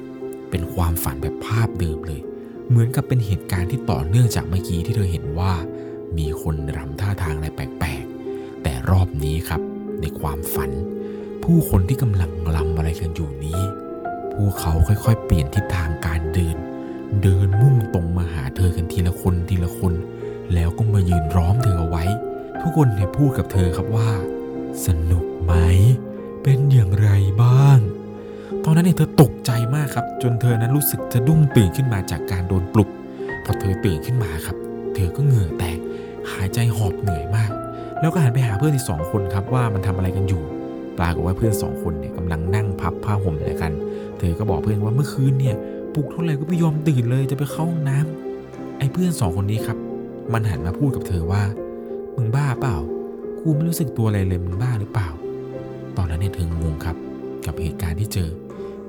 [0.50, 2.22] เป็นความฝันแบบภาพเดิมเลย
[2.70, 5.54] เหมือนกับเป็นเหตุการณ์ที่ต่อเนื่องจากเมื่อกี้ที่เธอเห็นว่า
[6.18, 9.62] มีคนรำท่าทางอะไรแปลกๆ แต่รอบนี้ครับ
[10.02, 10.72] ในความฝัน
[11.44, 13.60] ผู้คนที่กำลังรำอะไรกันอยู่นี้
[14.34, 15.90] พวกเขาค่อยๆ เปลี่ยนทิศทาง
[22.76, 24.10] คนเนี่ยพูดกับเธอครับว่า
[24.86, 25.54] สนุกไหม
[26.44, 27.10] เป็นอย่างไร
[27.44, 27.80] บ้าง
[28.64, 32.90] ตอนนั้นเนี่ยเธอตกใจมากครับ จนเธอนั้นรู้สึกจะดุ้งตื่นขึ้นมาจากการโดนปลุก
[33.46, 34.58] พอเธอตื่นขึ้นมาครับ
[34.96, 35.78] เธอก็เหงื่อแตก
[36.32, 37.52] หายใจหอบเหนื่อยมาก
[38.00, 40.44] แล้วก็หันไปหาเพื่อนอีกสองคนครับว่ามันทำอะไรกันอยู่
[40.98, 43.72] ปรากฏว่าเพื่อนสองคนเนี่ยกำลังนั่งพับผ้าห่มอะไรกัน
[44.20, 45.56] เธอก็บอกเพื่อนว่าเมื่อคืนเนี่ย
[45.94, 49.78] ปลุกเท่าไหร่ก็ไม่ยอมตื่นเลยจะไปเข้าห้องน้ำไอ้เพื่อนสองคนนี้ครับ
[50.34, 51.44] มันหันมาพูดกับเธอว่า
[52.16, 52.78] มึงบ้าเปล่า
[53.44, 55.10] กูไม่รู้สึกตัวอะไรเลยมึงบ้าหรือเปล่า
[55.98, 56.98] ตอนนั้นเนี่ยเธองงครับ
[57.46, 58.30] กับเหตุการณ์ที่เจอ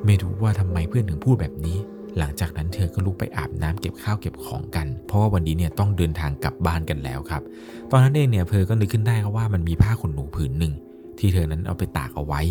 [0.05, 1.77] ไม่รู้ว่าทำไมเพื่อนถึงพูดแบบนี้
[2.19, 7.43] หลังจากนั้นเธอก็ลุกไปอาบน้ำเก็บข้าวเก็บของกัน เพราะว่าวันนี้เนี่ยต้องเดินทางกลับบ้านกันแล้วครับ
[7.91, 10.73] ตอนนั้นเองเนี่ยเธอก็นึกขึ้นได้ครับว่ามันมีผ้าขนหนูผืนหนึ่ง
[11.19, 12.43] ที่เธอนั้นเอาไปตากเอาไว้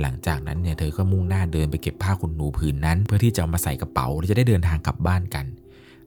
[0.00, 5.46] หลังจากนั้นเนี่ยเธอก็มุ่งหน้าเดินไปเก็บผ้าขนหนูผืนนั้น เพื่อที่จะเอามาใส่กระเป๋าแล้วจะได้เดินทางกลับบ้านกัน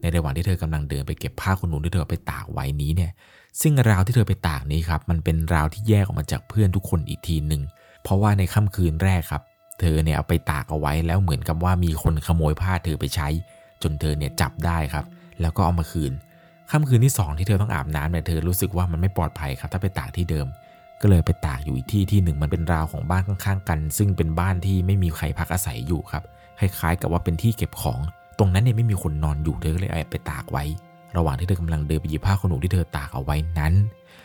[0.02, 3.12] ในระหว่างที่เธอกำลังเดินไปเก็บผ้าขนหนูที่เธอไปตากไว้นี้เนี่ย
[3.62, 7.62] ซึ่งราวที่เธอไปตากนี้ครับมันเป็นราวที่แยกออกมาจากเพื่อนทุกคนอีกทีหนึ่ง
[8.04, 9.44] เพราะว่าในค่ำคืนแรกครับ
[9.80, 13.28] เธอเนี่ยเอาไปตากเอาไว้แล้วเหมือนกับว่ามีคนขโมยผ้าเธอไปใช้
[13.84, 15.06] จนเธอเนี่ยจับได้ครับ
[15.41, 16.12] แล้วก็เอามาคืน
[16.72, 20.48] ค่ำคืนที่สองที่เธอต้องอาบน้ำเนี่ยเธอรู้สึกว่ามันไม่ปลอดภัยครับถ้าไปตากที่เดิม
[21.02, 26.24] ก็เลยไปตากอยู่อีกที่ที่หนึ่งมันเป็นราวของบ้านข้างๆกัน ซึ่งเป็นบ้านที่ไม่มีใครพักอาศัยอยู่ครับ
[26.60, 28.00] คล้ายๆกับว่าเป็นที่เก็บของ
[28.39, 30.63] ตรงนั้นเนี่ยไม่มีคนนอนอยู่เธอก็เลยเอาไปตากไว้
[31.17, 33.73] ระหว่างที่เธอกำลังเดินไปหยิบผ้าขนหนูที่เธอตากเอาไว้นั้น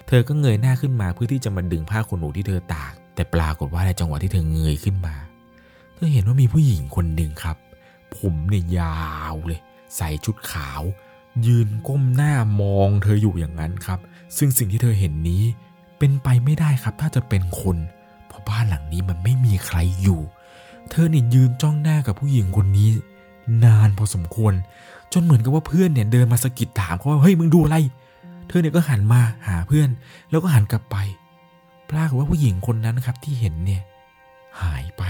[0.08, 5.16] เธอก็เงยหน้าขึ้นมาเพื่อที่จะมาดึงผ้าขนหนูที่เธอตาก แต่ปรากฏว่าในจังหวะที่เธอเงยขึ้นมา
[5.94, 7.56] เธอเห็นว่ามีผู้หญิงคนหนึ่งครับ
[8.16, 9.60] ผมเนี่ยยาวเลย
[9.96, 10.82] ใส่ชุดขาว
[11.46, 13.98] ยืนก้มหน้ามองเธออยู่อย่างนั้นครับ
[14.36, 15.42] ซึ่งสิ่งที่เธอเห็นนี้
[15.98, 17.76] เป็นไปไม่ได้ครับ ถ้าจะเป็นคน
[18.28, 20.20] เพราะบ้านหลังนี้มันไม่มีใครอยู่
[20.90, 22.88] เธอเนี่ยยืนจ้องหน้ากับผู้หญิงคนนี้
[23.64, 24.54] นานพอสมควร
[25.12, 27.76] จนเหมือนกับว่าเพื่อนเนี่ยเดินมาสะกิดถามเขาว่าเฮ้ยมึงดูอะไร
[28.48, 29.88] เธอเนี่ยก็หันมาหาเพื่อน
[30.30, 30.96] แล้วก็หันกลับไป
[31.90, 33.82] ปรากฏว่าผู้หญิงคนนั้นครับที่เห็นเนี่ย
[34.62, 35.02] หายไป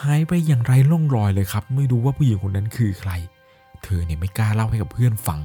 [0.00, 3.12] หายไปอย่างไรล่องรอยเลยครับ ไม่รู้ว่าผู้หญิงคนนั้นคือใคร
[3.84, 5.40] เธอเนี่ยไม่กล้าเล่าให้กับเพื่อนฟัง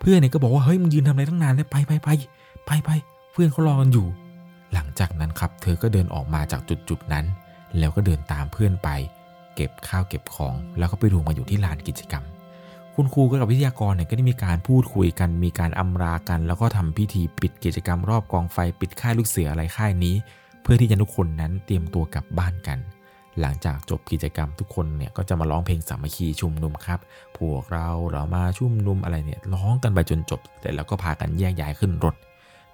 [0.00, 2.08] เพื่อนเนี่ยก็บอกว่าเฮ้ยมึงยืนทำอะไรตั้งนานเลยไปไปไป
[2.66, 2.90] ไปไป
[3.32, 4.06] เพื่อนเขารอกันอยู่
[4.72, 7.24] หลังจากนั้นครับ เธอก็เดินออกมาจากจุดจุดนั้น
[7.78, 8.88] แล้วก็เดินตามเพื่อนไป
[9.54, 12.24] เก็บข้าวเก็บของ แล้วก็ไปรวมกันอยู่ที่ลานกิจกรรม
[12.96, 20.14] คุณครูกับวิทยากรเนี่ยก็ได้มีการพูดคุยกัน มีการอำลากัน แล้วก็ทำพิธีปิดกิจกรรมรอบกองไฟปิดค่ายลูกเสืออะไรค่ายนี้
[20.62, 22.78] เพื่อที่จะทุกคนนั้นเตรียมตัวกลับบ้านกัน
[23.40, 27.00] หลังจากจบกิจกรรมทุกคนเนี่ยก็จะมาร้องเพลงสามัคคีชุมนุมครับ
[27.38, 32.14] พวกเราเรามาชุมนุมอะไรเนี่ยร้องกันไปจนจบแต่แล้วก็พากันแยกย้ายขึ้นรถ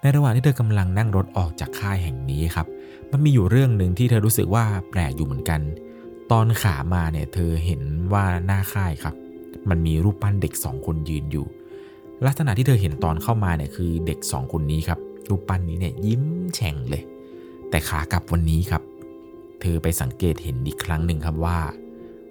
[0.01, 2.67] ในระหว่างที่เธอกำลังนั่งรถออกจากค่ายแห่งนี้ครับ
[3.11, 5.61] มันมีอยู่เรื่องหนึ่งที่เธอรู้สึกว่าแปลกอยู่เหมือนกัน
[6.31, 7.81] ตอนขามาเนี่ยเธอเห็น
[8.13, 9.15] ว่าหน้าค่ายครับ
[9.69, 11.47] มันมีรูปปั้นเด็กสองคนยืนอยู่
[12.25, 16.23] ลักษณะที่เธอเห็นตอนเข้ามาเนี่ยคือเด็กสองคนนี้ครับรูปปั้นนี้เนี่ยยิ้ม
[16.55, 17.03] แฉ่งเลย
[17.69, 18.81] แต่ขากลับวันนี้ครับ
[19.61, 21.59] เธอไปสังเกตเห็นอีกครั้งหนึ่งครับว่า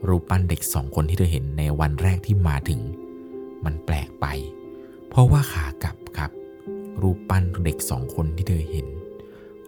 [0.09, 2.81] รูปปั้นเด็กสองคนที่เธอเห็นในวันแรกที่มาถึง
[3.65, 4.27] มันแปลกไป
[5.09, 6.31] เพราะว่าขากลับครับ
[7.03, 8.87] รูปปั้นเด็กสองคนที่เธอเห็น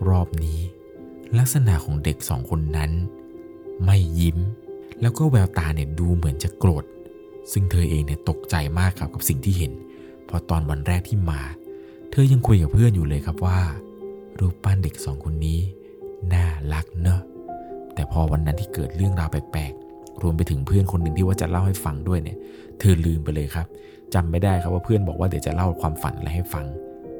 [0.09, 0.59] รอบนี้
[1.39, 2.91] ลักษณะของเด็กสองคนนั้น
[3.85, 4.39] ไม่ยิ้ม
[5.01, 6.85] แล้วก็แววตาเนี่ยดูเหมือนจะโกรธ
[7.53, 9.73] ซึ่งเธอเองเนี่ยตกใจมากครับกับสิ่งที่เห็น
[10.31, 11.41] พราะตอนวันแรกที่มา
[12.11, 13.59] เธอยังคุยกับเพื่อนอยู่เลยครับว่า
[14.39, 15.59] รูปปั้นเด็กสองคนนี้
[16.33, 17.21] น่ารักเนอะ
[17.95, 22.39] แต่พอวันนั้นที่เกิดเรื่องราวแปลกๆ รวมไปถึงเพื่อนคนหนึ่งที่ว่าจะเล่าให้ฟังด้วยเนี่ย
[22.79, 23.67] เธอลืมไปเลยครับ
[24.15, 26.67] จำไม่ได้ครับว่าเพื่อนบอกว่าเดี๋ยวจะเล่าความฝันอะไรให้ฟัง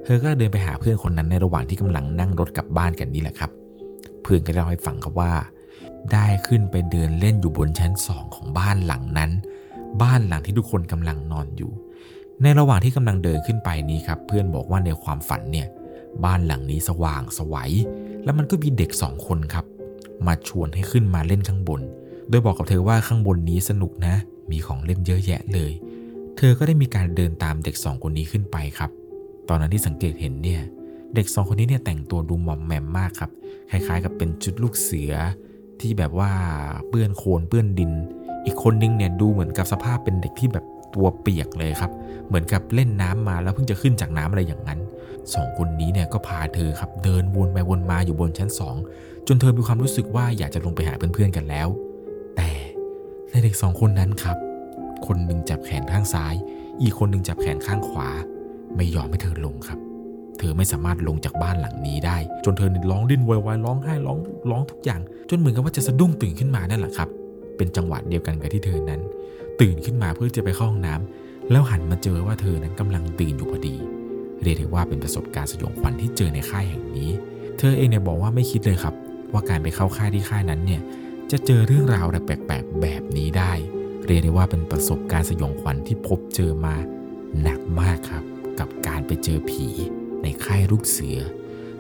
[0.05, 3.51] เธอก็เดินไปหาเพื่อนคนนั้นในระหว่างที่กำลังนั่งรถกลับบ้านกันนี่แหละครับ
[4.23, 5.33] เพื่อนก็เล่าให้ฟังครับว่า
[6.13, 9.31] ได้ขึ้นไปเดินเล่นอยู่บนชั้นสองของบ้านหลังนั้น
[10.03, 11.73] บ้านหลังที่ทุกคนกำลังนอนอยู่
[12.43, 15.67] ในระหว่างที่กำลังเดินขึ้นไปนี้ครับ เพื่อนบอกว่าในความฝันเนี่ย
[16.25, 17.73] บ้านหลังนี้สว่างสวัย
[18.25, 19.65] แล้วมันก็มีเด็กสองคนครับ
[20.27, 21.81] มาชวนให้ขึ้นมาเล่นข้างบน
[22.29, 24.15] โดยบอกกับเธอว่าข้างบนนี้สนุกนะ
[24.51, 25.73] มีของเล่นเยอะแยะเลย
[26.37, 28.91] เธอก็ได้มีการเดินตามเด็กสองคนนี้ขึ้นไปครับ
[29.49, 30.63] ตอนนั้นที่สังเกตเห็นเนี่ย
[31.15, 33.31] เด็กสองคนนี้เนี่ยแต่งตัวดูหมอมแมมมากครับ
[33.71, 35.13] คล้ายๆ กับเป็นชุดลูกเสือ
[35.81, 36.31] ที่แบบว่า
[36.89, 37.93] เปื้อนโคลนเปื้อนดิน
[38.45, 41.93] อีกคนนึงเนี่ยดูเหมือนกับสภาพเป็นเด็กที่แบบตัวเปียกเลยครับ
[42.29, 44.81] เหมือนกับเล่นน้ำมาแล้วเพิ่งจะขึ้นจากน้ำอะไรอย่างนั้น
[45.35, 48.77] สองคนนี้เนี่ยก็พาเธอครับเดินวนไปวนมาอยู่บนชั้นสอง
[49.27, 51.69] จนเธอมีความรู้สึกว่าอยากจะลงไปหาเพื่อนๆกันแล้ว
[52.37, 52.51] แต่
[53.31, 54.37] ในเด็กสองคนนั้นครับ
[55.07, 56.35] คนหนึ่งจับแขนข้างซ้าย
[56.83, 58.09] อีกคนหนึ่งจับแขนข้างขวา
[58.77, 59.79] ไม่ยอมให้เธอลงครับ
[60.39, 64.19] เธอไม่สามารถลงจากบ้านหลังนี้ได้ จนเธอร้องดิ้นวยวายร้องไห้ร้อง
[64.51, 65.01] ร้องทุกอย่าง
[65.31, 67.09] จนเหมือนกับว่าจะสะดุ้งตื่นขึ้นมานั่นแหละครับ
[67.61, 69.01] เป็นจังหวะเดียวกันกับที่เธอนั้น
[69.61, 73.77] ตื่นขึ้นมาเพื่อจะไปเข้าห้องน้ำแล้วหันมาเจอว่าเธอนั้นกำลังตื่นอยู่พอดี
[74.43, 77.11] เรียกได้ว่าเป็นประสบการณ์สยองขวัญที่เจอในค่ายแห่งนี้
[77.59, 78.95] เธอเองเนี่ยบอกว่าไม่คิดเลยครับ
[79.33, 80.81] ว่าการไปเข้าค่ายที่ค่ายนั้นเนี่ย
[81.31, 83.53] จะเจอเรื่องราวแปลกๆแบบนี้ได้
[84.07, 86.75] เรียกได้ว่าเป็นประสบการณ์สยองขวัญที่พบเจอมา
[87.43, 88.25] หนักมากครับ
[88.61, 89.67] กับการไปเจอผี
[90.23, 91.19] ในค่ายลูกเสือ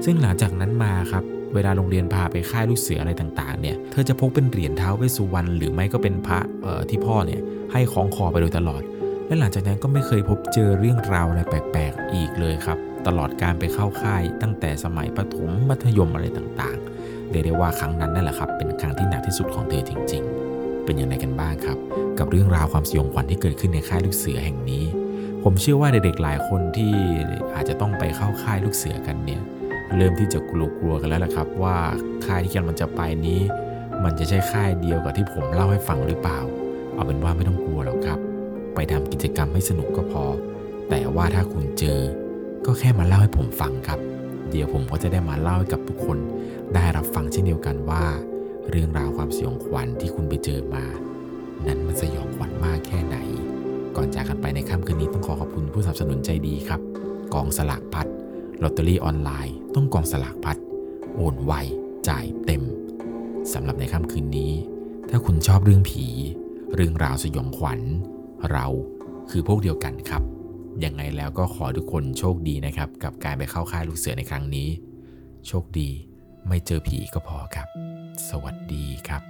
[0.04, 7.40] ซึ่งหลังจากนั้นมาครับ เวลาโรงเรียนพาไปค่ายลูกเสืออะไรต่างๆเนี่ยเธอจะพกเป็นเหรียญเท้าเวสุวรรณหรือไม่ก็เป็นพระเอ่อที่พ่อเนี่ย
[7.72, 8.82] ให้คล้องคอไปโดยตลอด
[9.26, 20.22] และหลังจากนั้นก็ไม่เคยพบเจอเรื่องราวอะไรแปลกๆอีกเลยครับ ตลอดการไปเข้าค่ายตั้งแต่สมัยประถมมัธยมอะไรต่างๆเรียกได้ว่าครั้งนั้นนั่นแหละครับเป็นครั้งที่หนักที่สุดของเธอจริง
[20.54, 21.78] ๆ เป็นอย่างไรกันบ้างครับ
[22.18, 24.84] กับเรื่องราวความสยองขวัญที่เกิดขึ้นในค่ายลูกเสือแห่งนี้
[25.44, 26.92] ผมเชื่อว่าเด็กๆหลายคนที่
[27.54, 29.40] อาจจะต้องไปเข้าค่ายลูกเสือกันเนี่ย
[29.96, 31.76] เริ่มที่จะกลัวๆกันแล้วล่ะครับ ว่า
[32.26, 33.40] ค่ายที่กำลังจะไปนี้
[34.04, 36.38] มันจะใช่ค่ายเดียวกับที่ผมเล่าให้ฟังหรือเปล่า
[36.94, 38.18] เอาเป็นว่าไม่ต้องกลัวหรอกครับ
[38.74, 40.24] ไปทำกิจกรรมให้สนุกก็พอ
[40.90, 42.00] แต่ว่าถ้าคุณเจอ
[42.66, 43.98] ก็แค่มาเล่าให้ผมฟังครับ
[44.50, 46.18] เดี๋ยวผมก็จะได้มาเล่าให้กับทุกคน
[46.74, 48.04] ได้รับฟังเช่นเดียวกันว่า
[48.70, 50.84] เรื่องราวความสยองขวัญที่คุณไปเจอมา
[51.66, 53.16] นั้นมันสยองขวัญมากแค่ไหน
[53.96, 56.80] ก่อนจากกันไปในค่ำคืนนี้ต้องขอขอบคุณผู้สนับสนุนใจดีครับ
[57.34, 58.06] กองสลากพัด
[58.62, 60.58] ลอตเตอรี่ออนไลน์ต้องกองสลากพัด
[61.14, 61.52] โอนไว
[62.08, 62.62] จ่ายเต็ม
[63.52, 64.52] สำหรับในค่ำคืนนี้
[65.10, 66.06] ถ้าคุณชอบเรื่องผี
[66.74, 67.80] เรื่องราวสยองขวัญ
[68.50, 68.66] เรา
[69.30, 70.22] คือพวกเดียวกันครับ
[70.84, 74.68] ยังไงแล้วก็ขอทุกคนโชคดีนะครับ กับการไปเข้าค่ายลูกเสือในครั้งนี้
[75.46, 75.90] โชคดี
[76.48, 77.68] ไม่เจอผีก็พอครับ
[78.28, 79.22] สวัสดีครับ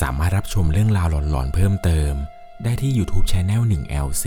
[0.00, 2.14] สามารถรับชมเรื่องราวหลอนๆเพิ่มเติม
[2.64, 4.26] ได้ที่ YouTube Channel 1 LC